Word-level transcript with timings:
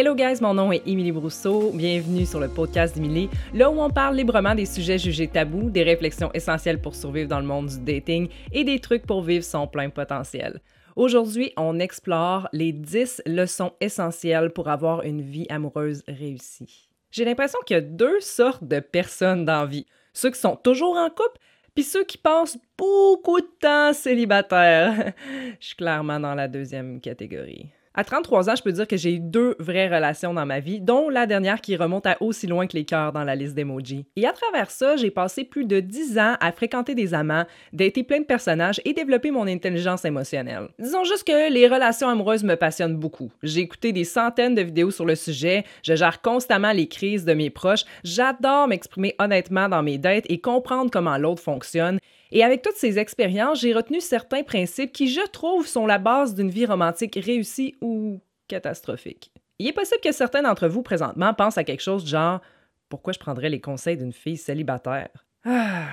Hello 0.00 0.14
guys, 0.14 0.40
mon 0.40 0.54
nom 0.54 0.72
est 0.72 0.80
Émilie 0.86 1.12
Brousseau. 1.12 1.72
Bienvenue 1.74 2.24
sur 2.24 2.40
le 2.40 2.48
podcast 2.48 2.94
d'Émilie, 2.94 3.28
là 3.52 3.70
où 3.70 3.82
on 3.82 3.90
parle 3.90 4.16
librement 4.16 4.54
des 4.54 4.64
sujets 4.64 4.96
jugés 4.96 5.28
tabous, 5.28 5.68
des 5.68 5.82
réflexions 5.82 6.30
essentielles 6.32 6.80
pour 6.80 6.94
survivre 6.94 7.28
dans 7.28 7.38
le 7.38 7.44
monde 7.44 7.66
du 7.66 7.80
dating 7.80 8.30
et 8.50 8.64
des 8.64 8.78
trucs 8.78 9.06
pour 9.06 9.20
vivre 9.20 9.44
son 9.44 9.66
plein 9.66 9.90
potentiel. 9.90 10.62
Aujourd'hui, 10.96 11.52
on 11.58 11.78
explore 11.78 12.48
les 12.54 12.72
10 12.72 13.24
leçons 13.26 13.72
essentielles 13.82 14.54
pour 14.54 14.70
avoir 14.70 15.02
une 15.02 15.20
vie 15.20 15.46
amoureuse 15.50 16.02
réussie. 16.08 16.88
J'ai 17.10 17.26
l'impression 17.26 17.58
qu'il 17.66 17.74
y 17.74 17.78
a 17.78 17.82
deux 17.82 18.20
sortes 18.20 18.64
de 18.64 18.80
personnes 18.80 19.44
dans 19.44 19.66
vie. 19.66 19.84
Ceux 20.14 20.30
qui 20.30 20.40
sont 20.40 20.56
toujours 20.56 20.96
en 20.96 21.10
couple, 21.10 21.38
puis 21.74 21.84
ceux 21.84 22.04
qui 22.04 22.16
passent 22.16 22.56
beaucoup 22.78 23.38
de 23.38 23.50
temps 23.60 23.92
célibataires. 23.92 25.12
Je 25.60 25.66
suis 25.66 25.76
clairement 25.76 26.18
dans 26.18 26.34
la 26.34 26.48
deuxième 26.48 27.02
catégorie. 27.02 27.66
À 27.92 28.04
33 28.04 28.48
ans, 28.48 28.54
je 28.54 28.62
peux 28.62 28.70
dire 28.70 28.86
que 28.86 28.96
j'ai 28.96 29.14
eu 29.14 29.18
deux 29.18 29.56
vraies 29.58 29.88
relations 29.88 30.32
dans 30.32 30.46
ma 30.46 30.60
vie, 30.60 30.80
dont 30.80 31.08
la 31.08 31.26
dernière 31.26 31.60
qui 31.60 31.74
remonte 31.74 32.06
à 32.06 32.16
aussi 32.22 32.46
loin 32.46 32.68
que 32.68 32.76
les 32.76 32.84
cœurs 32.84 33.12
dans 33.12 33.24
la 33.24 33.34
liste 33.34 33.56
d'emojis. 33.56 34.06
Et 34.14 34.26
à 34.26 34.32
travers 34.32 34.70
ça, 34.70 34.96
j'ai 34.96 35.10
passé 35.10 35.42
plus 35.42 35.64
de 35.64 35.80
10 35.80 36.16
ans 36.20 36.36
à 36.38 36.52
fréquenter 36.52 36.94
des 36.94 37.14
amants, 37.14 37.46
dater 37.72 38.04
plein 38.04 38.20
de 38.20 38.24
personnages 38.24 38.80
et 38.84 38.92
développer 38.92 39.32
mon 39.32 39.44
intelligence 39.48 40.04
émotionnelle. 40.04 40.68
Disons 40.78 41.02
juste 41.02 41.24
que 41.24 41.52
les 41.52 41.66
relations 41.66 42.08
amoureuses 42.08 42.44
me 42.44 42.54
passionnent 42.54 42.96
beaucoup. 42.96 43.32
J'ai 43.42 43.62
écouté 43.62 43.90
des 43.92 44.04
centaines 44.04 44.54
de 44.54 44.62
vidéos 44.62 44.92
sur 44.92 45.04
le 45.04 45.16
sujet, 45.16 45.64
je 45.82 45.96
gère 45.96 46.22
constamment 46.22 46.70
les 46.70 46.86
crises 46.86 47.24
de 47.24 47.34
mes 47.34 47.50
proches, 47.50 47.84
j'adore 48.04 48.68
m'exprimer 48.68 49.16
honnêtement 49.18 49.68
dans 49.68 49.82
mes 49.82 49.98
dates 49.98 50.26
et 50.28 50.40
comprendre 50.40 50.92
comment 50.92 51.18
l'autre 51.18 51.42
fonctionne, 51.42 51.98
et 52.32 52.44
avec 52.44 52.62
toutes 52.62 52.76
ces 52.76 52.98
expériences, 52.98 53.60
j'ai 53.60 53.72
retenu 53.72 54.00
certains 54.00 54.42
principes 54.42 54.92
qui, 54.92 55.08
je 55.08 55.26
trouve, 55.28 55.66
sont 55.66 55.86
la 55.86 55.98
base 55.98 56.34
d'une 56.34 56.50
vie 56.50 56.66
romantique 56.66 57.18
réussie 57.22 57.74
ou 57.80 58.20
catastrophique. 58.48 59.32
Il 59.58 59.66
est 59.66 59.72
possible 59.72 60.00
que 60.02 60.12
certains 60.12 60.42
d'entre 60.42 60.68
vous 60.68 60.82
présentement 60.82 61.34
pensent 61.34 61.58
à 61.58 61.64
quelque 61.64 61.82
chose 61.82 62.04
du 62.04 62.10
genre 62.10 62.40
Pourquoi 62.88 63.12
je 63.12 63.18
prendrais 63.18 63.50
les 63.50 63.60
conseils 63.60 63.96
d'une 63.96 64.12
fille 64.12 64.36
célibataire? 64.36 65.10
Ah. 65.44 65.88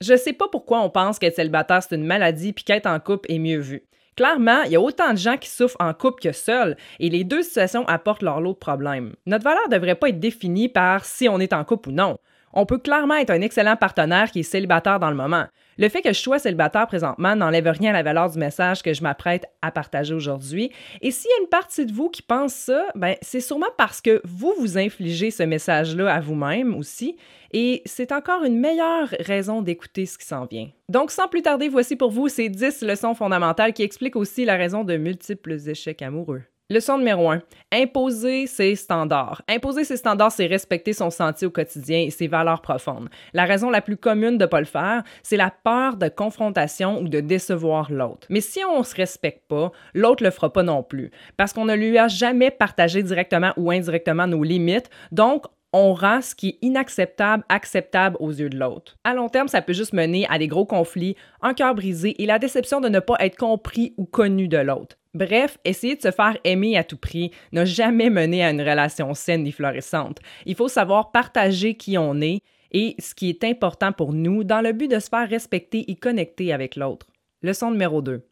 Je 0.00 0.16
sais 0.16 0.32
pas 0.32 0.48
pourquoi 0.48 0.80
on 0.82 0.90
pense 0.90 1.18
qu'être 1.18 1.36
célibataire 1.36 1.82
c'est 1.82 1.94
une 1.94 2.06
maladie 2.06 2.52
puis 2.52 2.64
qu'être 2.64 2.86
en 2.86 2.98
couple 2.98 3.30
est 3.30 3.38
mieux 3.38 3.60
vu. 3.60 3.84
Clairement, 4.16 4.62
il 4.64 4.72
y 4.72 4.76
a 4.76 4.80
autant 4.80 5.12
de 5.12 5.18
gens 5.18 5.38
qui 5.38 5.48
souffrent 5.48 5.76
en 5.80 5.94
couple 5.94 6.22
que 6.22 6.32
seuls, 6.32 6.76
et 7.00 7.08
les 7.08 7.24
deux 7.24 7.42
situations 7.42 7.86
apportent 7.88 8.22
leur 8.22 8.40
lot 8.40 8.52
de 8.52 8.58
problèmes. 8.58 9.14
Notre 9.24 9.44
valeur 9.44 9.68
ne 9.68 9.74
devrait 9.74 9.94
pas 9.94 10.10
être 10.10 10.20
définie 10.20 10.68
par 10.68 11.06
si 11.06 11.28
on 11.28 11.40
est 11.40 11.54
en 11.54 11.64
couple 11.64 11.88
ou 11.88 11.92
non. 11.92 12.18
On 12.52 12.66
peut 12.66 12.78
clairement 12.78 13.14
être 13.14 13.30
un 13.30 13.40
excellent 13.40 13.76
partenaire 13.76 14.30
qui 14.30 14.40
est 14.40 14.44
célibataire 14.44 15.00
dans 15.00 15.10
le 15.10 15.16
moment. 15.16 15.46
Le 15.78 15.88
fait 15.88 16.02
que 16.02 16.12
je 16.12 16.18
sois 16.18 16.38
célibataire 16.38 16.86
présentement 16.86 17.34
n'enlève 17.34 17.66
rien 17.66 17.90
à 17.90 17.94
la 17.94 18.02
valeur 18.02 18.30
du 18.30 18.38
message 18.38 18.82
que 18.82 18.92
je 18.92 19.02
m'apprête 19.02 19.46
à 19.62 19.70
partager 19.70 20.12
aujourd'hui. 20.12 20.70
Et 21.00 21.10
s'il 21.10 21.30
y 21.30 21.40
a 21.40 21.42
une 21.42 21.48
partie 21.48 21.86
de 21.86 21.92
vous 21.92 22.10
qui 22.10 22.20
pense 22.20 22.52
ça, 22.52 22.84
ben 22.94 23.16
c'est 23.22 23.40
sûrement 23.40 23.70
parce 23.78 24.02
que 24.02 24.20
vous 24.24 24.54
vous 24.58 24.76
infligez 24.76 25.30
ce 25.30 25.42
message-là 25.42 26.12
à 26.12 26.20
vous-même 26.20 26.74
aussi. 26.74 27.16
Et 27.54 27.82
c'est 27.86 28.12
encore 28.12 28.44
une 28.44 28.58
meilleure 28.58 29.08
raison 29.20 29.62
d'écouter 29.62 30.06
ce 30.06 30.18
qui 30.18 30.26
s'en 30.26 30.46
vient. 30.46 30.68
Donc, 30.88 31.10
sans 31.10 31.28
plus 31.28 31.42
tarder, 31.42 31.68
voici 31.68 31.96
pour 31.96 32.10
vous 32.10 32.28
ces 32.28 32.48
10 32.48 32.82
leçons 32.82 33.14
fondamentales 33.14 33.72
qui 33.72 33.82
expliquent 33.82 34.16
aussi 34.16 34.44
la 34.44 34.56
raison 34.56 34.84
de 34.84 34.96
multiples 34.96 35.56
échecs 35.68 36.02
amoureux. 36.02 36.42
Leçon 36.72 36.96
numéro 36.96 37.28
1. 37.28 37.42
Imposer 37.70 38.46
ses 38.46 38.76
standards. 38.76 39.42
Imposer 39.46 39.84
ses 39.84 39.98
standards, 39.98 40.32
c'est 40.32 40.46
respecter 40.46 40.94
son 40.94 41.10
sentier 41.10 41.46
au 41.46 41.50
quotidien 41.50 41.98
et 41.98 42.08
ses 42.08 42.28
valeurs 42.28 42.62
profondes. 42.62 43.10
La 43.34 43.44
raison 43.44 43.68
la 43.68 43.82
plus 43.82 43.98
commune 43.98 44.38
de 44.38 44.44
ne 44.44 44.48
pas 44.48 44.60
le 44.60 44.64
faire, 44.64 45.02
c'est 45.22 45.36
la 45.36 45.50
peur 45.50 45.98
de 45.98 46.08
confrontation 46.08 46.98
ou 46.98 47.08
de 47.08 47.20
décevoir 47.20 47.92
l'autre. 47.92 48.26
Mais 48.30 48.40
si 48.40 48.60
on 48.64 48.78
ne 48.78 48.84
se 48.84 48.94
respecte 48.94 49.46
pas, 49.48 49.70
l'autre 49.92 50.24
le 50.24 50.30
fera 50.30 50.50
pas 50.50 50.62
non 50.62 50.82
plus, 50.82 51.10
parce 51.36 51.52
qu'on 51.52 51.66
ne 51.66 51.74
lui 51.74 51.98
a 51.98 52.08
jamais 52.08 52.50
partagé 52.50 53.02
directement 53.02 53.52
ou 53.58 53.70
indirectement 53.70 54.26
nos 54.26 54.42
limites, 54.42 54.88
donc 55.10 55.44
on 55.74 55.92
rend 55.92 56.22
ce 56.22 56.34
qui 56.34 56.48
est 56.48 56.58
inacceptable 56.62 57.44
acceptable 57.50 58.16
aux 58.18 58.30
yeux 58.30 58.48
de 58.48 58.56
l'autre. 58.56 58.96
À 59.04 59.12
long 59.12 59.28
terme, 59.28 59.48
ça 59.48 59.60
peut 59.60 59.74
juste 59.74 59.92
mener 59.92 60.26
à 60.30 60.38
des 60.38 60.48
gros 60.48 60.66
conflits, 60.66 61.16
un 61.42 61.52
cœur 61.52 61.74
brisé 61.74 62.22
et 62.22 62.26
la 62.26 62.38
déception 62.38 62.80
de 62.80 62.88
ne 62.88 63.00
pas 63.00 63.16
être 63.20 63.36
compris 63.36 63.92
ou 63.98 64.06
connu 64.06 64.48
de 64.48 64.58
l'autre. 64.58 64.96
Bref, 65.14 65.58
essayer 65.64 65.96
de 65.96 66.00
se 66.00 66.10
faire 66.10 66.38
aimer 66.44 66.78
à 66.78 66.84
tout 66.84 66.96
prix 66.96 67.32
n'a 67.52 67.66
jamais 67.66 68.08
mené 68.08 68.42
à 68.42 68.50
une 68.50 68.62
relation 68.62 69.12
saine 69.12 69.46
et 69.46 69.52
florissante. 69.52 70.18
Il 70.46 70.54
faut 70.54 70.68
savoir 70.68 71.12
partager 71.12 71.74
qui 71.74 71.98
on 71.98 72.20
est 72.22 72.40
et 72.70 72.94
ce 72.98 73.14
qui 73.14 73.28
est 73.28 73.44
important 73.44 73.92
pour 73.92 74.14
nous 74.14 74.42
dans 74.42 74.62
le 74.62 74.72
but 74.72 74.88
de 74.88 74.98
se 74.98 75.10
faire 75.10 75.28
respecter 75.28 75.90
et 75.90 75.96
connecter 75.96 76.52
avec 76.52 76.76
l'autre. 76.76 77.08
Leçon 77.42 77.70
numéro 77.70 78.00
2. 78.00 78.26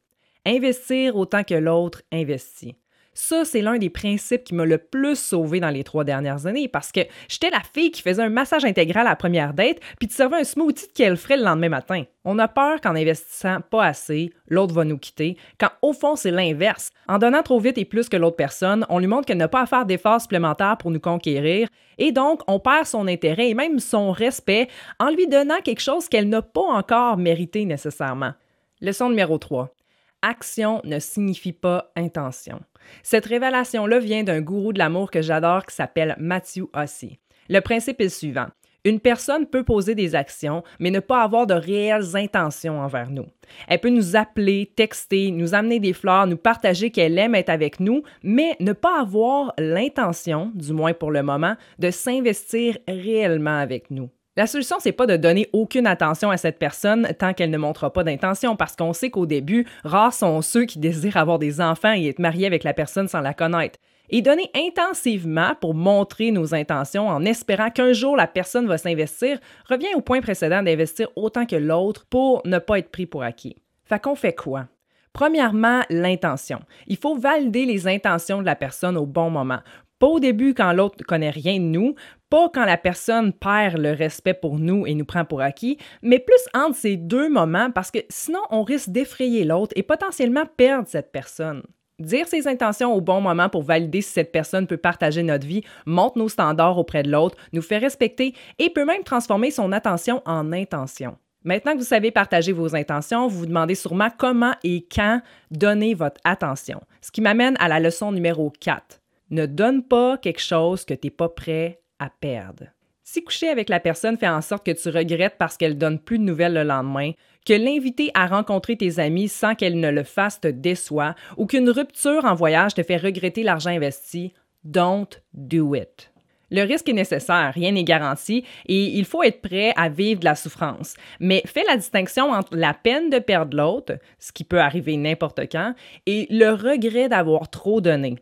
Investir 0.46 1.16
autant 1.16 1.44
que 1.44 1.54
l'autre 1.54 2.02
investit. 2.10 2.76
Ça, 3.12 3.44
c'est 3.44 3.60
l'un 3.60 3.76
des 3.76 3.90
principes 3.90 4.44
qui 4.44 4.54
m'a 4.54 4.64
le 4.64 4.78
plus 4.78 5.18
sauvé 5.18 5.58
dans 5.58 5.70
les 5.70 5.82
trois 5.82 6.04
dernières 6.04 6.46
années 6.46 6.68
parce 6.68 6.92
que 6.92 7.00
j'étais 7.28 7.50
la 7.50 7.60
fille 7.60 7.90
qui 7.90 8.02
faisait 8.02 8.22
un 8.22 8.28
massage 8.28 8.64
intégral 8.64 9.06
à 9.06 9.10
la 9.10 9.16
première 9.16 9.52
date 9.52 9.78
puis 9.98 10.06
tu 10.06 10.14
servais 10.14 10.36
un 10.36 10.44
smoothie 10.44 10.92
qu'elle 10.94 11.16
ferait 11.16 11.36
le 11.36 11.42
lendemain 11.42 11.68
matin. 11.68 12.04
On 12.24 12.38
a 12.38 12.46
peur 12.46 12.80
qu'en 12.80 12.94
investissant 12.94 13.62
pas 13.68 13.84
assez, 13.84 14.32
l'autre 14.46 14.74
va 14.74 14.84
nous 14.84 14.98
quitter, 14.98 15.36
quand 15.58 15.70
au 15.82 15.92
fond, 15.92 16.14
c'est 16.14 16.30
l'inverse. 16.30 16.92
En 17.08 17.18
donnant 17.18 17.42
trop 17.42 17.58
vite 17.58 17.78
et 17.78 17.84
plus 17.84 18.08
que 18.08 18.16
l'autre 18.16 18.36
personne, 18.36 18.86
on 18.88 19.00
lui 19.00 19.08
montre 19.08 19.26
qu'elle 19.26 19.38
n'a 19.38 19.48
pas 19.48 19.62
à 19.62 19.66
faire 19.66 19.86
d'efforts 19.86 20.20
supplémentaires 20.20 20.76
pour 20.76 20.92
nous 20.92 21.00
conquérir 21.00 21.68
et 21.98 22.12
donc 22.12 22.42
on 22.46 22.60
perd 22.60 22.86
son 22.86 23.08
intérêt 23.08 23.50
et 23.50 23.54
même 23.54 23.80
son 23.80 24.12
respect 24.12 24.68
en 25.00 25.10
lui 25.10 25.26
donnant 25.26 25.60
quelque 25.64 25.82
chose 25.82 26.08
qu'elle 26.08 26.28
n'a 26.28 26.42
pas 26.42 26.60
encore 26.60 27.16
mérité 27.16 27.64
nécessairement. 27.64 28.34
Leçon 28.80 29.08
numéro 29.08 29.36
3. 29.36 29.74
Action 30.22 30.80
ne 30.84 30.98
signifie 30.98 31.52
pas 31.52 31.92
intention. 31.96 32.60
Cette 33.02 33.26
révélation-là 33.26 33.98
vient 33.98 34.22
d'un 34.22 34.40
gourou 34.40 34.72
de 34.72 34.78
l'amour 34.78 35.10
que 35.10 35.22
j'adore 35.22 35.66
qui 35.66 35.74
s'appelle 35.74 36.16
Matthew 36.18 36.64
Hussey. 36.74 37.18
Le 37.48 37.60
principe 37.60 38.00
est 38.00 38.04
le 38.04 38.10
suivant. 38.10 38.46
Une 38.84 39.00
personne 39.00 39.46
peut 39.46 39.62
poser 39.62 39.94
des 39.94 40.14
actions, 40.14 40.62
mais 40.78 40.90
ne 40.90 41.00
pas 41.00 41.22
avoir 41.22 41.46
de 41.46 41.52
réelles 41.52 42.16
intentions 42.16 42.80
envers 42.80 43.10
nous. 43.10 43.26
Elle 43.68 43.80
peut 43.80 43.90
nous 43.90 44.16
appeler, 44.16 44.72
texter, 44.74 45.30
nous 45.32 45.54
amener 45.54 45.80
des 45.80 45.92
fleurs, 45.92 46.26
nous 46.26 46.38
partager 46.38 46.90
qu'elle 46.90 47.18
aime 47.18 47.34
être 47.34 47.50
avec 47.50 47.78
nous, 47.78 48.02
mais 48.22 48.56
ne 48.60 48.72
pas 48.72 49.00
avoir 49.00 49.52
l'intention, 49.58 50.50
du 50.54 50.72
moins 50.72 50.94
pour 50.94 51.10
le 51.10 51.22
moment, 51.22 51.56
de 51.78 51.90
s'investir 51.90 52.78
réellement 52.88 53.58
avec 53.58 53.90
nous. 53.90 54.08
La 54.36 54.46
solution, 54.46 54.76
c'est 54.78 54.92
pas 54.92 55.06
de 55.06 55.16
donner 55.16 55.48
aucune 55.52 55.88
attention 55.88 56.30
à 56.30 56.36
cette 56.36 56.58
personne 56.58 57.08
tant 57.18 57.34
qu'elle 57.34 57.50
ne 57.50 57.58
montre 57.58 57.88
pas 57.88 58.04
d'intention, 58.04 58.54
parce 58.54 58.76
qu'on 58.76 58.92
sait 58.92 59.10
qu'au 59.10 59.26
début, 59.26 59.66
rares 59.82 60.14
sont 60.14 60.40
ceux 60.40 60.66
qui 60.66 60.78
désirent 60.78 61.16
avoir 61.16 61.40
des 61.40 61.60
enfants 61.60 61.92
et 61.92 62.06
être 62.06 62.20
mariés 62.20 62.46
avec 62.46 62.62
la 62.62 62.72
personne 62.72 63.08
sans 63.08 63.20
la 63.20 63.34
connaître. 63.34 63.78
Et 64.08 64.22
donner 64.22 64.50
intensivement 64.54 65.54
pour 65.60 65.74
montrer 65.74 66.30
nos 66.30 66.54
intentions 66.54 67.08
en 67.08 67.24
espérant 67.24 67.70
qu'un 67.70 67.92
jour 67.92 68.16
la 68.16 68.26
personne 68.26 68.66
va 68.66 68.78
s'investir 68.78 69.38
revient 69.68 69.94
au 69.94 70.00
point 70.00 70.20
précédent 70.20 70.62
d'investir 70.62 71.08
autant 71.14 71.46
que 71.46 71.56
l'autre 71.56 72.06
pour 72.06 72.42
ne 72.44 72.58
pas 72.58 72.78
être 72.78 72.90
pris 72.90 73.06
pour 73.06 73.22
acquis. 73.22 73.56
Fait 73.84 74.00
qu'on 74.00 74.16
fait 74.16 74.34
quoi? 74.34 74.66
Premièrement, 75.12 75.82
l'intention. 75.90 76.60
Il 76.86 76.96
faut 76.96 77.16
valider 77.16 77.64
les 77.64 77.88
intentions 77.88 78.40
de 78.40 78.46
la 78.46 78.56
personne 78.56 78.96
au 78.96 79.06
bon 79.06 79.30
moment. 79.30 79.60
Pas 80.00 80.06
au 80.06 80.18
début 80.18 80.54
quand 80.54 80.72
l'autre 80.72 80.96
ne 80.98 81.04
connaît 81.04 81.30
rien 81.30 81.58
de 81.58 81.64
nous, 81.64 81.94
pas 82.30 82.48
quand 82.48 82.64
la 82.64 82.78
personne 82.78 83.34
perd 83.34 83.76
le 83.76 83.92
respect 83.92 84.32
pour 84.32 84.58
nous 84.58 84.86
et 84.86 84.94
nous 84.94 85.04
prend 85.04 85.26
pour 85.26 85.42
acquis, 85.42 85.76
mais 86.00 86.18
plus 86.18 86.42
entre 86.54 86.74
ces 86.74 86.96
deux 86.96 87.28
moments 87.28 87.70
parce 87.70 87.90
que 87.90 87.98
sinon 88.08 88.40
on 88.50 88.62
risque 88.62 88.88
d'effrayer 88.88 89.44
l'autre 89.44 89.74
et 89.76 89.82
potentiellement 89.82 90.46
perdre 90.56 90.88
cette 90.88 91.12
personne. 91.12 91.62
Dire 91.98 92.26
ses 92.26 92.48
intentions 92.48 92.94
au 92.94 93.02
bon 93.02 93.20
moment 93.20 93.50
pour 93.50 93.62
valider 93.62 94.00
si 94.00 94.10
cette 94.10 94.32
personne 94.32 94.66
peut 94.66 94.78
partager 94.78 95.22
notre 95.22 95.46
vie 95.46 95.64
montre 95.84 96.16
nos 96.16 96.30
standards 96.30 96.78
auprès 96.78 97.02
de 97.02 97.10
l'autre, 97.10 97.36
nous 97.52 97.60
fait 97.60 97.76
respecter 97.76 98.32
et 98.58 98.70
peut 98.70 98.86
même 98.86 99.04
transformer 99.04 99.50
son 99.50 99.70
attention 99.70 100.22
en 100.24 100.50
intention. 100.50 101.18
Maintenant 101.44 101.72
que 101.72 101.78
vous 101.78 101.84
savez 101.84 102.10
partager 102.10 102.52
vos 102.52 102.74
intentions, 102.74 103.28
vous 103.28 103.40
vous 103.40 103.46
demandez 103.46 103.74
sûrement 103.74 104.08
comment 104.16 104.54
et 104.64 104.86
quand 104.90 105.20
donner 105.50 105.92
votre 105.92 106.20
attention. 106.24 106.80
Ce 107.02 107.10
qui 107.10 107.20
m'amène 107.20 107.56
à 107.60 107.68
la 107.68 107.80
leçon 107.80 108.12
numéro 108.12 108.50
4. 108.60 108.99
Ne 109.30 109.46
donne 109.46 109.82
pas 109.84 110.18
quelque 110.18 110.40
chose 110.40 110.84
que 110.84 110.94
tu 110.94 111.06
n'es 111.06 111.10
pas 111.10 111.28
prêt 111.28 111.80
à 111.98 112.10
perdre. 112.10 112.64
Si 113.04 113.24
coucher 113.24 113.48
avec 113.48 113.68
la 113.68 113.80
personne 113.80 114.16
fait 114.16 114.28
en 114.28 114.40
sorte 114.40 114.64
que 114.64 114.70
tu 114.70 114.88
regrettes 114.88 115.36
parce 115.38 115.56
qu'elle 115.56 115.78
donne 115.78 115.98
plus 115.98 116.18
de 116.18 116.24
nouvelles 116.24 116.54
le 116.54 116.62
lendemain, 116.62 117.12
que 117.46 117.54
l'inviter 117.54 118.10
à 118.14 118.26
rencontrer 118.26 118.76
tes 118.76 118.98
amis 118.98 119.28
sans 119.28 119.54
qu'elle 119.54 119.80
ne 119.80 119.90
le 119.90 120.04
fasse 120.04 120.40
te 120.40 120.48
déçoit 120.48 121.14
ou 121.36 121.46
qu'une 121.46 121.70
rupture 121.70 122.24
en 122.24 122.34
voyage 122.34 122.74
te 122.74 122.82
fait 122.82 122.96
regretter 122.96 123.42
l'argent 123.42 123.70
investi, 123.70 124.32
don't 124.64 125.08
do 125.32 125.74
it. 125.74 126.12
Le 126.52 126.62
risque 126.62 126.88
est 126.88 126.92
nécessaire, 126.92 127.52
rien 127.54 127.72
n'est 127.72 127.84
garanti 127.84 128.44
et 128.66 128.84
il 128.98 129.04
faut 129.04 129.22
être 129.22 129.40
prêt 129.40 129.72
à 129.76 129.88
vivre 129.88 130.20
de 130.20 130.24
la 130.24 130.34
souffrance. 130.34 130.94
Mais 131.20 131.42
fais 131.46 131.64
la 131.68 131.76
distinction 131.76 132.32
entre 132.32 132.56
la 132.56 132.74
peine 132.74 133.08
de 133.08 133.20
perdre 133.20 133.56
l'autre, 133.56 133.94
ce 134.18 134.32
qui 134.32 134.42
peut 134.42 134.60
arriver 134.60 134.96
n'importe 134.96 135.40
quand, 135.50 135.74
et 136.06 136.26
le 136.30 136.50
regret 136.50 137.08
d'avoir 137.08 137.50
trop 137.50 137.80
donné. 137.80 138.16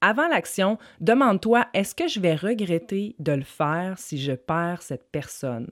Avant 0.00 0.28
l'action, 0.28 0.78
demande-toi 1.00 1.66
est-ce 1.74 1.92
que 1.92 2.06
je 2.06 2.20
vais 2.20 2.36
regretter 2.36 3.16
de 3.18 3.32
le 3.32 3.42
faire 3.42 3.98
si 3.98 4.20
je 4.20 4.30
perds 4.32 4.82
cette 4.82 5.10
personne? 5.10 5.68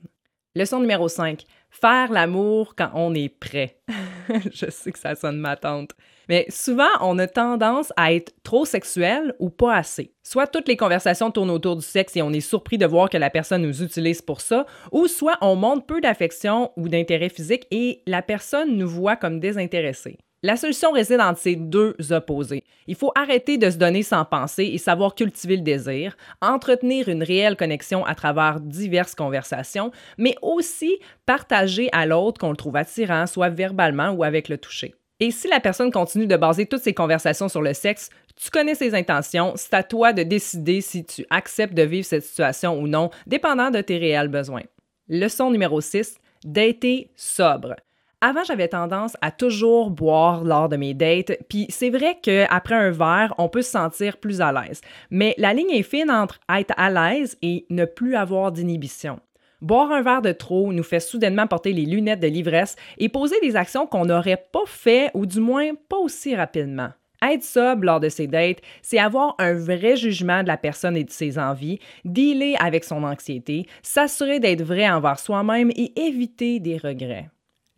Leçon 0.56 0.80
numéro 0.80 1.06
5. 1.06 1.44
Faire 1.70 2.10
l'amour 2.10 2.74
quand 2.74 2.90
on 2.94 3.14
est 3.14 3.28
prêt. 3.28 3.78
Je 4.52 4.70
sais 4.70 4.90
que 4.90 4.98
ça 4.98 5.14
sonne 5.14 5.38
ma 5.38 5.54
tante. 5.54 5.90
Mais 6.30 6.46
souvent, 6.48 6.88
on 7.02 7.18
a 7.18 7.26
tendance 7.26 7.92
à 7.96 8.14
être 8.14 8.32
trop 8.42 8.64
sexuel 8.64 9.34
ou 9.38 9.50
pas 9.50 9.76
assez. 9.76 10.14
Soit 10.22 10.46
toutes 10.46 10.66
les 10.66 10.78
conversations 10.78 11.30
tournent 11.30 11.50
autour 11.50 11.76
du 11.76 11.84
sexe 11.84 12.16
et 12.16 12.22
on 12.22 12.32
est 12.32 12.40
surpris 12.40 12.78
de 12.78 12.86
voir 12.86 13.10
que 13.10 13.18
la 13.18 13.28
personne 13.28 13.62
nous 13.62 13.82
utilise 13.82 14.22
pour 14.22 14.40
ça, 14.40 14.64
ou 14.90 15.06
soit 15.08 15.36
on 15.42 15.54
montre 15.56 15.84
peu 15.84 16.00
d'affection 16.00 16.72
ou 16.76 16.88
d'intérêt 16.88 17.28
physique 17.28 17.66
et 17.70 18.02
la 18.06 18.22
personne 18.22 18.76
nous 18.76 18.88
voit 18.88 19.16
comme 19.16 19.38
désintéressés. 19.38 20.18
La 20.46 20.56
solution 20.56 20.92
réside 20.92 21.20
entre 21.20 21.40
ces 21.40 21.56
deux 21.56 21.96
opposés. 22.12 22.62
Il 22.86 22.94
faut 22.94 23.10
arrêter 23.16 23.58
de 23.58 23.68
se 23.68 23.78
donner 23.78 24.04
sans 24.04 24.24
penser 24.24 24.62
et 24.62 24.78
savoir 24.78 25.16
cultiver 25.16 25.56
le 25.56 25.62
désir, 25.62 26.16
entretenir 26.40 27.08
une 27.08 27.24
réelle 27.24 27.56
connexion 27.56 28.04
à 28.04 28.14
travers 28.14 28.60
diverses 28.60 29.16
conversations, 29.16 29.90
mais 30.18 30.36
aussi 30.42 31.00
partager 31.26 31.88
à 31.90 32.06
l'autre 32.06 32.38
qu'on 32.38 32.50
le 32.50 32.56
trouve 32.56 32.76
attirant, 32.76 33.26
soit 33.26 33.48
verbalement 33.48 34.10
ou 34.10 34.22
avec 34.22 34.48
le 34.48 34.56
toucher. 34.56 34.94
Et 35.18 35.32
si 35.32 35.48
la 35.48 35.58
personne 35.58 35.90
continue 35.90 36.28
de 36.28 36.36
baser 36.36 36.66
toutes 36.66 36.84
ses 36.84 36.94
conversations 36.94 37.48
sur 37.48 37.60
le 37.60 37.74
sexe, 37.74 38.08
tu 38.36 38.48
connais 38.48 38.76
ses 38.76 38.94
intentions, 38.94 39.54
c'est 39.56 39.74
à 39.74 39.82
toi 39.82 40.12
de 40.12 40.22
décider 40.22 40.80
si 40.80 41.04
tu 41.04 41.26
acceptes 41.28 41.74
de 41.74 41.82
vivre 41.82 42.06
cette 42.06 42.22
situation 42.22 42.78
ou 42.78 42.86
non, 42.86 43.10
dépendant 43.26 43.72
de 43.72 43.80
tes 43.80 43.98
réels 43.98 44.28
besoins. 44.28 44.62
Leçon 45.08 45.50
numéro 45.50 45.80
6, 45.80 46.18
dater 46.44 47.10
sobre. 47.16 47.74
Avant, 48.22 48.44
j'avais 48.44 48.68
tendance 48.68 49.14
à 49.20 49.30
toujours 49.30 49.90
boire 49.90 50.42
lors 50.42 50.70
de 50.70 50.76
mes 50.76 50.94
dates, 50.94 51.32
puis 51.50 51.66
c'est 51.68 51.90
vrai 51.90 52.18
qu'après 52.22 52.74
un 52.74 52.90
verre, 52.90 53.34
on 53.36 53.50
peut 53.50 53.60
se 53.60 53.70
sentir 53.70 54.16
plus 54.16 54.40
à 54.40 54.52
l'aise. 54.52 54.80
Mais 55.10 55.34
la 55.36 55.52
ligne 55.52 55.70
est 55.70 55.82
fine 55.82 56.10
entre 56.10 56.40
être 56.48 56.72
à 56.78 56.90
l'aise 56.90 57.36
et 57.42 57.66
ne 57.68 57.84
plus 57.84 58.16
avoir 58.16 58.52
d'inhibition. 58.52 59.20
Boire 59.60 59.92
un 59.92 60.00
verre 60.00 60.22
de 60.22 60.32
trop 60.32 60.72
nous 60.72 60.82
fait 60.82 61.00
soudainement 61.00 61.46
porter 61.46 61.74
les 61.74 61.84
lunettes 61.84 62.20
de 62.20 62.26
l'ivresse 62.26 62.76
et 62.96 63.10
poser 63.10 63.36
des 63.42 63.54
actions 63.54 63.86
qu'on 63.86 64.06
n'aurait 64.06 64.46
pas 64.50 64.64
fait 64.64 65.10
ou 65.12 65.26
du 65.26 65.40
moins 65.40 65.72
pas 65.88 65.98
aussi 65.98 66.34
rapidement. 66.34 66.88
Être 67.22 67.44
sobre 67.44 67.84
lors 67.84 68.00
de 68.00 68.08
ces 68.08 68.26
dates, 68.26 68.60
c'est 68.80 68.98
avoir 68.98 69.34
un 69.38 69.52
vrai 69.52 69.96
jugement 69.96 70.42
de 70.42 70.48
la 70.48 70.56
personne 70.56 70.96
et 70.96 71.04
de 71.04 71.10
ses 71.10 71.38
envies, 71.38 71.80
dealer 72.04 72.56
avec 72.60 72.84
son 72.84 73.04
anxiété, 73.04 73.66
s'assurer 73.82 74.40
d'être 74.40 74.62
vrai 74.62 74.88
envers 74.88 75.18
soi-même 75.18 75.70
et 75.76 75.92
éviter 76.00 76.60
des 76.60 76.78
regrets. 76.78 77.28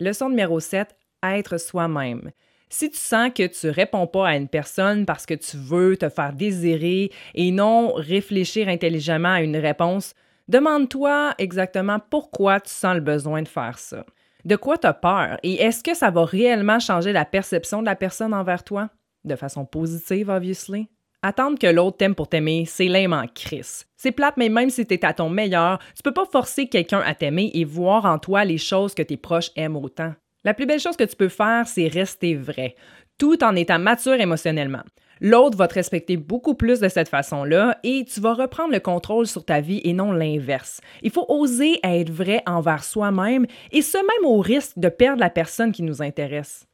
Leçon 0.01 0.29
numéro 0.29 0.61
7, 0.61 0.95
être 1.25 1.59
soi-même. 1.59 2.31
Si 2.69 2.89
tu 2.89 2.99
sens 2.99 3.31
que 3.35 3.47
tu 3.47 3.69
réponds 3.69 4.07
pas 4.07 4.29
à 4.29 4.37
une 4.37 4.47
personne 4.47 5.07
parce 5.07 5.27
que 5.27 5.35
tu 5.35 5.57
veux 5.57 5.97
te 5.97 6.09
faire 6.09 6.33
désirer 6.33 7.11
et 7.35 7.51
non 7.51 7.93
réfléchir 7.95 8.69
intelligemment 8.69 9.33
à 9.33 9.43
une 9.43 9.57
réponse, 9.57 10.15
demande-toi 10.47 11.35
exactement 11.39 11.99
pourquoi 12.11 12.61
tu 12.61 12.71
sens 12.71 12.95
le 12.95 13.01
besoin 13.01 13.43
de 13.43 13.49
faire 13.49 13.79
ça. 13.79 14.05
De 14.45 14.55
quoi 14.55 14.79
tu 14.79 14.87
as 14.87 14.95
peur 14.95 15.39
et 15.43 15.55
est-ce 15.55 15.83
que 15.83 15.95
ça 15.95 16.11
va 16.11 16.25
réellement 16.25 16.79
changer 16.79 17.13
la 17.13 17.25
perception 17.25 17.81
de 17.81 17.87
la 17.87 17.97
personne 17.97 18.35
envers 18.35 18.63
toi? 18.63 18.91
De 19.25 19.35
façon 19.35 19.65
positive, 19.65 20.29
obviously. 20.29 20.89
Attendre 21.21 21.59
que 21.59 21.67
l'autre 21.67 21.97
t'aime 21.97 22.15
pour 22.15 22.29
t'aimer, 22.29 22.65
c'est 22.65 22.87
lame 22.87 23.13
en 23.13 23.27
crise. 23.27 23.87
C'est 23.97 24.13
plate, 24.13 24.37
mais 24.37 24.49
même 24.49 24.71
si 24.71 24.87
t'es 24.87 25.05
à 25.05 25.13
ton 25.13 25.29
meilleur, 25.29 25.81
tu 25.97 26.03
peux 26.05 26.13
pas 26.13 26.27
forcer 26.31 26.69
quelqu'un 26.69 27.01
à 27.05 27.13
t'aimer 27.13 27.51
et 27.55 27.65
voir 27.65 28.05
en 28.05 28.19
toi 28.19 28.45
les 28.45 28.57
choses 28.57 28.95
que 28.95 29.03
tes 29.03 29.17
proches 29.17 29.51
aiment 29.57 29.77
autant. 29.77 30.15
La 30.45 30.55
plus 30.55 30.67
belle 30.67 30.79
chose 30.79 30.97
que 30.97 31.03
tu 31.03 31.17
peux 31.17 31.29
faire, 31.29 31.67
c'est 31.67 31.89
rester 31.89 32.37
vrai, 32.37 32.77
tout 33.19 33.43
en 33.43 33.57
étant 33.57 33.81
mature 33.81 34.15
émotionnellement. 34.15 34.85
L'autre 35.21 35.59
va 35.59 35.67
te 35.67 35.75
respecter 35.75 36.17
beaucoup 36.17 36.55
plus 36.55 36.79
de 36.79 36.89
cette 36.89 37.09
façon-là 37.09 37.79
et 37.83 38.05
tu 38.05 38.21
vas 38.21 38.35
reprendre 38.35 38.73
le 38.73 38.79
contrôle 38.79 39.27
sur 39.27 39.45
ta 39.45 39.61
vie 39.61 39.81
et 39.83 39.95
non 39.95 40.13
l'inverse. 40.13 40.81
Il 41.03 41.11
faut 41.11 41.27
oser 41.29 41.81
être 41.83 42.11
vrai 42.11 42.45
envers 42.47 42.85
soi-même 42.85 43.45
et 43.73 43.83
ce 43.83 43.99
même 43.99 44.33
au 44.33 44.39
risque 44.39 44.79
de 44.79 44.89
perdre 44.89 45.19
la 45.19 45.31
personne 45.31 45.73
qui 45.73 45.83
nous 45.83 46.01
intéresse. 46.01 46.69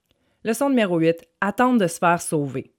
Leçon 0.45 0.69
numéro 0.69 0.99
8. 0.99 1.27
Attendre 1.41 1.81
de 1.81 1.87
se 1.87 1.99
faire 1.99 2.21
sauver. 2.21 2.74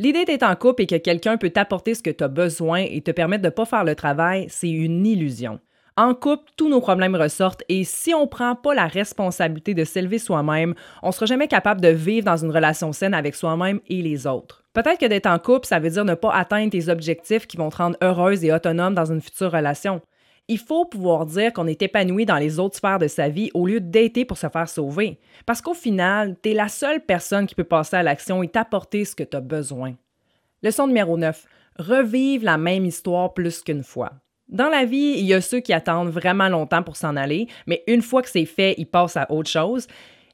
L'idée 0.00 0.24
d'être 0.24 0.44
en 0.44 0.56
couple 0.56 0.84
et 0.84 0.86
que 0.86 0.96
quelqu'un 0.96 1.36
peut 1.36 1.50
t'apporter 1.50 1.94
ce 1.94 2.02
que 2.02 2.08
tu 2.08 2.24
as 2.24 2.28
besoin 2.28 2.78
et 2.78 3.02
te 3.02 3.10
permettre 3.10 3.42
de 3.42 3.48
ne 3.48 3.52
pas 3.52 3.66
faire 3.66 3.84
le 3.84 3.94
travail, 3.94 4.46
c'est 4.48 4.70
une 4.70 5.06
illusion. 5.06 5.60
En 5.94 6.14
couple, 6.14 6.50
tous 6.56 6.70
nos 6.70 6.80
problèmes 6.80 7.14
ressortent 7.14 7.62
et 7.68 7.84
si 7.84 8.14
on 8.14 8.22
ne 8.22 8.26
prend 8.26 8.54
pas 8.54 8.72
la 8.72 8.86
responsabilité 8.86 9.74
de 9.74 9.84
s'élever 9.84 10.18
soi-même, 10.18 10.74
on 11.02 11.08
ne 11.08 11.12
sera 11.12 11.26
jamais 11.26 11.48
capable 11.48 11.82
de 11.82 11.88
vivre 11.88 12.24
dans 12.24 12.42
une 12.42 12.50
relation 12.50 12.94
saine 12.94 13.12
avec 13.12 13.34
soi-même 13.34 13.80
et 13.88 14.00
les 14.00 14.26
autres. 14.26 14.64
Peut-être 14.72 15.00
que 15.00 15.04
d'être 15.04 15.26
en 15.26 15.38
couple, 15.38 15.66
ça 15.66 15.78
veut 15.78 15.90
dire 15.90 16.06
ne 16.06 16.14
pas 16.14 16.32
atteindre 16.32 16.70
tes 16.70 16.88
objectifs 16.88 17.46
qui 17.46 17.58
vont 17.58 17.68
te 17.68 17.76
rendre 17.76 17.98
heureuse 18.02 18.42
et 18.42 18.54
autonome 18.54 18.94
dans 18.94 19.12
une 19.12 19.20
future 19.20 19.52
relation. 19.52 20.00
Il 20.52 20.58
faut 20.58 20.84
pouvoir 20.84 21.26
dire 21.26 21.52
qu'on 21.52 21.68
est 21.68 21.80
épanoui 21.80 22.26
dans 22.26 22.36
les 22.36 22.58
autres 22.58 22.74
sphères 22.74 22.98
de 22.98 23.06
sa 23.06 23.28
vie 23.28 23.52
au 23.54 23.68
lieu 23.68 23.78
d'aider 23.78 24.24
pour 24.24 24.36
se 24.36 24.48
faire 24.48 24.68
sauver. 24.68 25.20
Parce 25.46 25.60
qu'au 25.60 25.74
final, 25.74 26.34
tu 26.42 26.50
es 26.50 26.54
la 26.54 26.66
seule 26.66 27.06
personne 27.06 27.46
qui 27.46 27.54
peut 27.54 27.62
passer 27.62 27.94
à 27.94 28.02
l'action 28.02 28.42
et 28.42 28.48
t'apporter 28.48 29.04
ce 29.04 29.14
que 29.14 29.22
tu 29.22 29.36
as 29.36 29.40
besoin. 29.40 29.94
Leçon 30.64 30.88
numéro 30.88 31.16
9. 31.16 31.46
Revive 31.78 32.42
la 32.42 32.58
même 32.58 32.84
histoire 32.84 33.32
plus 33.32 33.62
qu'une 33.62 33.84
fois. 33.84 34.10
Dans 34.48 34.68
la 34.68 34.84
vie, 34.84 35.14
il 35.18 35.24
y 35.24 35.34
a 35.34 35.40
ceux 35.40 35.60
qui 35.60 35.72
attendent 35.72 36.10
vraiment 36.10 36.48
longtemps 36.48 36.82
pour 36.82 36.96
s'en 36.96 37.14
aller, 37.14 37.46
mais 37.68 37.84
une 37.86 38.02
fois 38.02 38.20
que 38.20 38.28
c'est 38.28 38.44
fait, 38.44 38.74
ils 38.76 38.90
passent 38.90 39.16
à 39.16 39.30
autre 39.30 39.48
chose. 39.50 39.86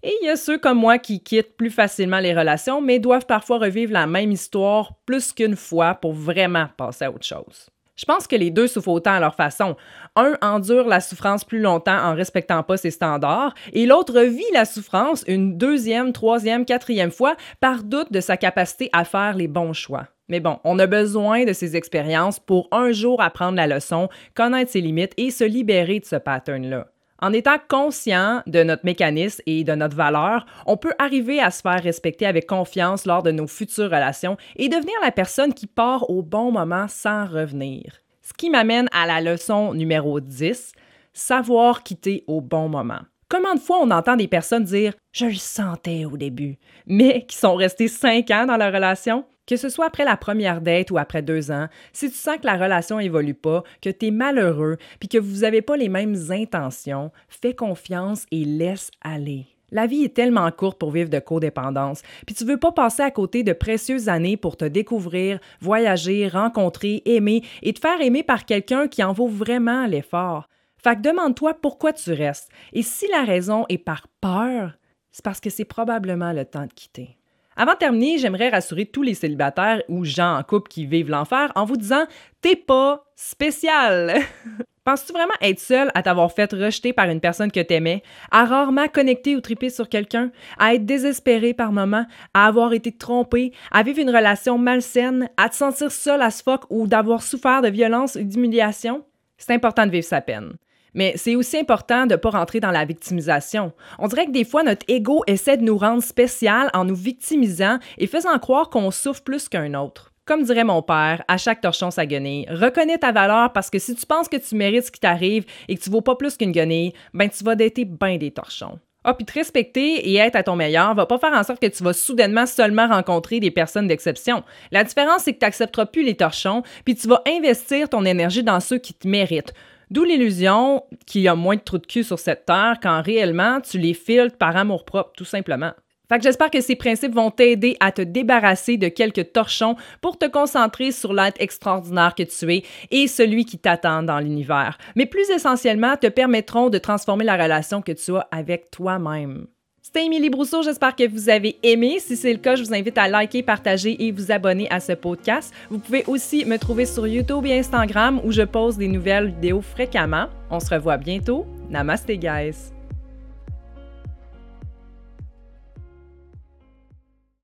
Et 0.03 0.15
il 0.23 0.27
y 0.29 0.31
a 0.31 0.37
ceux 0.37 0.57
comme 0.57 0.79
moi 0.79 0.97
qui 0.97 1.23
quittent 1.23 1.59
plus 1.59 1.69
facilement 1.69 2.21
les 2.21 2.33
relations, 2.33 2.81
mais 2.81 3.01
doivent 3.01 3.27
parfois 3.27 3.59
revivre 3.59 3.93
la 3.93 4.07
même 4.07 4.33
histoire 4.33 4.95
plus 5.05 5.35
qu'une 5.35 5.57
fois 5.57 5.95
pour 5.95 6.15
vraiment 6.15 6.69
passer 6.79 7.05
à 7.05 7.11
autre 7.11 7.27
chose. 7.27 7.69
Je 7.97 8.05
pense 8.05 8.27
que 8.27 8.37
les 8.37 8.51
deux 8.51 8.67
souffrent 8.67 8.89
autant 8.89 9.15
à 9.15 9.21
leur 9.21 9.35
façon. 9.35 9.77
Un 10.17 10.35
endure 10.43 10.87
la 10.87 11.01
souffrance 11.01 11.45
plus 11.45 11.61
longtemps 11.61 11.99
en 11.99 12.15
respectant 12.15 12.63
pas 12.63 12.77
ses 12.77 12.91
standards 12.91 13.55
et 13.73 13.87
l'autre 13.87 14.21
vit 14.21 14.45
la 14.53 14.65
souffrance 14.65 15.25
une 15.27 15.57
deuxième, 15.57 16.13
troisième, 16.13 16.65
quatrième 16.65 17.11
fois 17.11 17.37
par 17.61 17.83
doute 17.83 18.13
de 18.13 18.21
sa 18.21 18.37
capacité 18.37 18.91
à 18.93 19.05
faire 19.05 19.35
les 19.35 19.49
bons 19.49 19.73
choix. 19.73 20.09
Mais 20.29 20.41
bon, 20.41 20.59
on 20.65 20.79
a 20.79 20.87
besoin 20.87 21.45
de 21.45 21.53
ces 21.53 21.77
expériences 21.77 22.41
pour 22.41 22.69
un 22.73 22.93
jour 22.93 23.23
apprendre 23.23 23.57
la 23.57 23.67
leçon, 23.67 24.09
connaître 24.35 24.73
ses 24.73 24.81
limites 24.81 25.13
et 25.17 25.31
se 25.31 25.45
libérer 25.45 26.01
de 26.01 26.05
ce 26.05 26.17
pattern-là. 26.17 26.89
En 27.21 27.33
étant 27.33 27.57
conscient 27.69 28.43
de 28.47 28.63
notre 28.63 28.85
mécanisme 28.85 29.43
et 29.47 29.65
de 29.65 29.75
notre 29.75 29.97
valeur, 29.97 30.47
on 30.67 30.77
peut 30.77 30.93
arriver 30.99 31.41
à 31.41 31.51
se 31.51 31.63
faire 31.63 31.83
respecter 31.83 32.27
avec 32.27 32.47
confiance 32.47 33.07
lors 33.07 33.23
de 33.23 33.31
nos 33.31 33.47
futures 33.47 33.91
relations 33.91 34.37
et 34.57 34.69
devenir 34.69 34.95
la 35.03 35.13
personne 35.13 35.55
qui 35.55 35.67
part 35.67 36.11
au 36.11 36.23
bon 36.23 36.53
moment 36.53 36.87
sans 36.89 37.27
revenir. 37.27 38.01
Ce 38.23 38.35
qui 38.35 38.51
m'amène 38.51 38.89
à 38.93 39.07
la 39.07 39.21
leçon 39.21 39.73
numéro 39.73 40.21
10, 40.21 40.73
savoir 41.13 41.83
quitter 41.83 42.25
au 42.27 42.41
bon 42.41 42.69
moment. 42.69 43.01
Combien 43.29 43.57
de 43.57 43.61
fois 43.61 43.81
on 43.83 43.91
entend 43.91 44.15
des 44.15 44.29
personnes 44.29 44.63
dire 44.63 44.95
Je 45.13 45.27
le 45.27 45.35
sentais 45.35 46.05
au 46.05 46.17
début, 46.17 46.59
mais 46.87 47.25
qui 47.29 47.37
sont 47.37 47.57
restés 47.57 47.89
cinq 47.89 48.31
ans 48.31 48.47
dans 48.47 48.57
la 48.57 48.71
relation? 48.71 49.25
Que 49.49 49.57
ce 49.57 49.69
soit 49.69 49.87
après 49.87 50.05
la 50.05 50.17
première 50.17 50.61
date 50.61 50.93
ou 50.93 50.99
après 50.99 51.23
deux 51.23 51.51
ans, 51.51 51.67
si 51.93 52.09
tu 52.09 52.17
sens 52.17 52.37
que 52.37 52.47
la 52.47 52.57
relation 52.57 53.01
évolue 53.01 53.35
pas, 53.35 53.65
que 53.83 53.91
tu 53.91 54.07
es 54.07 54.11
malheureux, 54.13 54.77
puis 55.01 55.09
que 55.09 55.19
vous 55.19 55.41
n'avez 55.41 55.61
pas 55.61 55.77
les 55.77 55.89
mêmes 55.89 56.17
intentions, 56.31 57.11
fais 57.29 57.55
confiance 57.55 58.27
et 58.31 58.45
laisse 58.45 58.91
aller. 59.03 59.47
La 59.73 59.89
vie 59.89 60.05
est 60.05 60.15
tellement 60.15 60.51
courte 60.53 60.79
pour 60.79 60.93
vivre 60.93 61.11
de 61.11 61.19
codépendance, 61.19 62.03
puis 62.27 62.35
tu 62.35 62.45
veux 62.45 62.59
pas 62.59 62.71
passer 62.71 63.03
à 63.03 63.11
côté 63.11 63.43
de 63.43 63.53
précieuses 63.53 64.09
années 64.09 64.37
pour 64.37 64.57
te 64.57 64.65
découvrir, 64.65 65.41
voyager, 65.61 66.29
rencontrer, 66.29 67.03
aimer 67.05 67.43
et 67.63 67.73
te 67.73 67.81
faire 67.81 68.01
aimer 68.01 68.23
par 68.23 68.45
quelqu'un 68.45 68.87
qui 68.87 69.03
en 69.03 69.13
vaut 69.13 69.29
vraiment 69.29 69.87
l'effort. 69.87 70.49
Demande-toi 70.95 71.55
pourquoi 71.55 71.93
tu 71.93 72.13
restes. 72.13 72.51
Et 72.73 72.83
si 72.83 73.07
la 73.09 73.25
raison 73.25 73.67
est 73.69 73.79
par 73.79 74.09
peur, 74.21 74.73
c'est 75.11 75.25
parce 75.25 75.41
que 75.41 75.51
c'est 75.51 75.65
probablement 75.65 76.33
le 76.33 76.45
temps 76.45 76.67
de 76.67 76.73
quitter. 76.73 77.17
Avant 77.57 77.73
de 77.73 77.79
terminer, 77.79 78.19
j'aimerais 78.19 78.51
rassurer 78.51 78.85
tous 78.85 79.03
les 79.03 79.15
célibataires 79.15 79.83
ou 79.89 80.05
gens 80.05 80.37
en 80.37 80.43
couple 80.43 80.69
qui 80.69 80.85
vivent 80.85 81.09
l'enfer 81.09 81.53
en 81.55 81.65
vous 81.65 81.79
disant 81.79 82.05
T'es 82.43 82.55
pas 82.55 83.07
spécial! 83.15 84.21
Penses-tu 84.85 85.13
vraiment 85.13 85.35
être 85.41 85.59
seul 85.59 85.91
à 85.95 86.03
t'avoir 86.03 86.31
fait 86.31 86.53
rejeter 86.53 86.93
par 86.93 87.09
une 87.09 87.21
personne 87.21 87.51
que 87.51 87.59
t'aimais, 87.59 88.03
à 88.31 88.45
rarement 88.45 88.87
connecter 88.87 89.35
ou 89.35 89.41
triper 89.41 89.71
sur 89.71 89.89
quelqu'un, 89.89 90.31
à 90.59 90.75
être 90.75 90.85
désespéré 90.85 91.55
par 91.55 91.73
moments, 91.73 92.07
à 92.35 92.47
avoir 92.47 92.73
été 92.73 92.93
trompé, 92.93 93.53
à 93.73 93.83
vivre 93.83 93.99
une 93.99 94.15
relation 94.15 94.59
malsaine, 94.59 95.29
à 95.39 95.49
te 95.49 95.57
sentir 95.57 95.91
seul 95.91 96.23
à 96.23 96.31
ce 96.31 96.43
fuck 96.43 96.67
ou 96.71 96.87
d'avoir 96.87 97.23
souffert 97.23 97.63
de 97.63 97.69
violence 97.69 98.15
ou 98.15 98.23
d'humiliation? 98.23 99.03
C'est 99.39 99.55
important 99.55 99.87
de 99.87 99.91
vivre 99.91 100.07
sa 100.07 100.21
peine. 100.21 100.53
Mais 100.97 101.13
c'est 101.17 101.37
aussi 101.37 101.59
important 101.59 102.07
de 102.07 102.15
ne 102.15 102.17
pas 102.17 102.31
rentrer 102.31 102.59
dans 102.59 102.73
la 102.73 102.85
victimisation. 102.85 103.73
On 103.99 104.09
dirait 104.09 104.27
que 104.27 104.33
des 104.33 104.45
fois, 104.45 104.65
notre 104.65 104.85
ego 104.89 105.23
essaie 105.29 105.59
de 105.59 105.63
nous 105.63 105.79
rendre 105.79 106.03
spécial 106.03 106.71
en 106.75 106.85
nous 106.85 106.97
victimisant 106.97 107.79
et 107.99 108.09
faisant 108.09 108.37
croire 108.39 108.71
qu'on 108.71 108.91
souffre 108.91 109.23
plus 109.23 109.49
qu'un 109.49 109.75
autre. 109.75 110.13
Comme 110.25 110.43
dirait 110.43 110.65
mon 110.65 110.83
père, 110.83 111.23
à 111.29 111.37
chaque 111.37 111.61
torchon 111.61 111.93
sa 111.93 112.07
guenille, 112.07 112.49
reconnais 112.51 112.99
ta 112.99 113.13
valeur 113.13 113.53
parce 113.53 113.71
que 113.71 113.79
si 113.79 113.95
tu 113.95 114.07
penses 114.07 114.29
que 114.29 114.39
tu 114.39 114.57
mérites 114.57 114.87
ce 114.87 114.91
qui 114.91 114.99
t'arrive 114.99 115.45
et 115.69 115.77
que 115.77 115.83
tu 115.83 115.91
vaux 115.91 116.01
pas 116.01 116.17
plus 116.17 116.37
qu'une 116.37 116.51
guenille, 116.51 116.95
ben 117.15 117.29
tu 117.29 117.45
vas 117.45 117.55
dater 117.55 117.85
bien 117.85 118.17
des 118.17 118.33
torchons. 118.33 118.81
Ah, 119.05 119.15
puis 119.15 119.25
te 119.25 119.35
respecter 119.35 120.11
et 120.11 120.17
être 120.17 120.35
à 120.35 120.43
ton 120.43 120.57
meilleur 120.57 120.93
va 120.97 121.07
pas 121.07 121.19
faire 121.19 121.33
en 121.33 121.45
sorte 121.45 121.61
que 121.61 121.69
tu 121.69 121.85
vas 121.85 121.93
soudainement 121.93 122.45
seulement 122.45 122.89
rencontrer 122.89 123.39
des 123.39 123.53
personnes 123.53 123.87
d'exception. 123.87 124.43
La 124.73 124.83
différence, 124.83 125.23
c'est 125.23 125.35
que 125.35 125.39
tu 125.39 125.45
n'accepteras 125.45 125.87
plus 125.87 126.03
les 126.03 126.17
torchons, 126.17 126.65
puis 126.85 126.97
tu 126.97 127.07
vas 127.07 127.23
investir 127.29 127.89
ton 127.89 128.05
énergie 128.05 128.43
dans 128.43 128.59
ceux 128.59 128.79
qui 128.79 128.95
te 128.95 129.07
méritent 129.07 129.55
D'où 129.91 130.05
l'illusion 130.05 130.83
qu'il 131.07 131.23
y 131.23 131.29
a 131.29 131.35
moins 131.35 131.57
de 131.57 131.61
trous 131.61 131.79
de 131.79 131.87
cul 131.87 132.03
sur 132.03 132.19
cette 132.19 132.47
terre 132.47 132.79
quand 132.83 133.03
réellement 133.03 133.61
tu 133.61 133.79
les 133.79 133.95
filtres 133.95 134.37
par 134.37 134.57
amour 134.57 134.85
propre, 134.85 135.13
tout 135.17 135.25
simplement. 135.25 135.73
Fait 136.09 136.19
que 136.19 136.25
j'espère 136.25 136.51
que 136.51 136.61
ces 136.61 136.77
principes 136.77 137.15
vont 137.15 137.31
t'aider 137.31 137.77
à 137.81 137.91
te 137.91 138.03
débarrasser 138.03 138.77
de 138.77 138.89
quelques 138.89 139.33
torchons 139.33 139.77
pour 140.01 140.19
te 140.19 140.27
concentrer 140.27 140.93
sur 140.93 141.13
l'être 141.13 141.41
extraordinaire 141.41 142.15
que 142.15 142.23
tu 142.23 142.53
es 142.53 142.63
et 142.91 143.09
celui 143.09 143.45
qui 143.45 143.59
t'attend 143.59 144.03
dans 144.03 144.21
l'univers. 144.21 144.79
Mais 144.95 145.07
plus 145.07 145.29
essentiellement, 145.31 145.97
te 145.97 146.07
permettront 146.07 146.69
de 146.69 146.79
transformer 146.79 147.25
la 147.25 147.37
relation 147.37 147.83
que 147.83 147.93
tu 147.93 148.15
as 148.15 148.29
avec 148.31 148.71
toi-même. 148.71 149.47
C'était 149.87 150.05
Émilie 150.05 150.31
Brousseau, 150.31 150.65
j'espère 150.65 150.97
que 150.97 151.09
vous 151.09 151.29
avez 151.29 151.59
aimé. 151.63 151.99
Si 152.01 152.17
c'est 152.17 152.33
le 152.33 152.41
cas, 152.41 152.57
je 152.57 152.65
vous 152.65 152.75
invite 152.75 152.99
à 152.99 153.07
liker, 153.07 153.45
partager 153.45 154.05
et 154.05 154.11
vous 154.11 154.33
abonner 154.33 154.69
à 154.69 154.81
ce 154.81 154.91
podcast. 154.95 155.55
Vous 155.71 155.79
pouvez 155.79 156.03
aussi 156.09 156.45
me 156.45 156.57
trouver 156.57 156.87
sur 156.87 157.07
YouTube 157.07 157.47
et 157.47 157.57
Instagram 157.57 158.21
où 158.25 158.33
je 158.33 158.43
pose 158.43 158.77
des 158.77 158.89
nouvelles 158.89 159.29
vidéos 159.29 159.63
fréquemment. 159.63 160.27
On 160.51 160.59
se 160.59 160.75
revoit 160.75 160.97
bientôt. 160.97 161.47
Namaste, 161.71 162.11
guys! 162.11 162.76